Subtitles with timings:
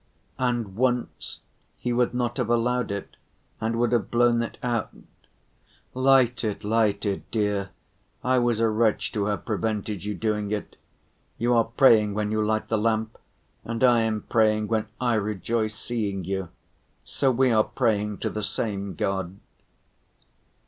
[0.39, 1.41] And once
[1.77, 3.17] he would not have allowed it
[3.59, 4.89] and would have blown it out.
[5.93, 7.69] "Light it, light it, dear,
[8.23, 10.75] I was a wretch to have prevented you doing it.
[11.37, 13.15] You are praying when you light the lamp,
[13.63, 16.49] and I am praying when I rejoice seeing you.
[17.03, 19.37] So we are praying to the same God."